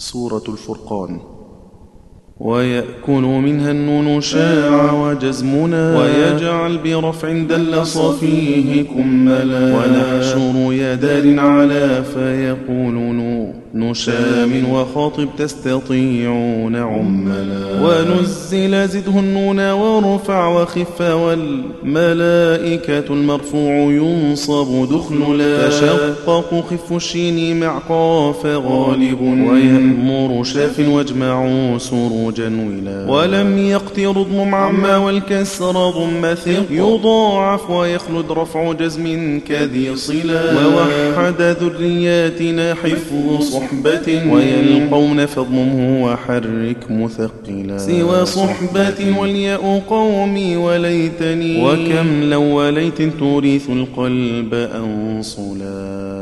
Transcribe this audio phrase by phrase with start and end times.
[0.00, 1.20] سورة الفرقان.
[2.40, 9.76] ويأكل منها النون شاع وجزمنا ويجعل برفع دل صفيه كملا.
[9.76, 10.59] ونحشر
[10.94, 13.20] دار على فيقول
[13.74, 21.00] نشام وخاطب تستطيعون عملا ونزل زده النون ورفع وخف
[21.80, 33.06] والملائكة المرفوع ينصب دخللا تشقق خف الشين مع قاف غالب ويأمر شاف واجمع سروجا ولا
[33.10, 40.52] ولم يقت رضم عما والكسر ضم ثق يضاعف ويخلد رفع جزم كذي صلا
[40.86, 47.78] ووحد ذرياتنا حفظ صحبة ويلقون فاضممه وحرك مثقلا.
[47.78, 51.64] سوى صحبة والياء قومي وليتني.
[51.64, 56.19] وكم لو وليت تورث القلب أنصلا.